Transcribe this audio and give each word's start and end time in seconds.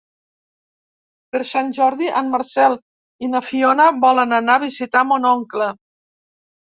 Per 1.35 1.41
Sant 1.49 1.69
Jordi 1.79 2.09
en 2.21 2.31
Marcel 2.35 2.77
i 3.27 3.31
na 3.35 3.43
Fiona 3.51 3.89
volen 4.07 4.37
anar 4.39 4.57
a 4.61 4.67
visitar 4.67 5.05
mon 5.11 5.29
oncle. 5.37 5.69